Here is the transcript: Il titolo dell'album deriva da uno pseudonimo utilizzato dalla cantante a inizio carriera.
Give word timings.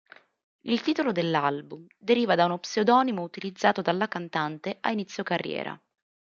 Il 0.61 0.81
titolo 0.81 1.11
dell'album 1.11 1.85
deriva 1.95 2.33
da 2.33 2.45
uno 2.45 2.57
pseudonimo 2.57 3.21
utilizzato 3.21 3.83
dalla 3.83 4.07
cantante 4.07 4.77
a 4.79 4.89
inizio 4.89 5.21
carriera. 5.21 5.79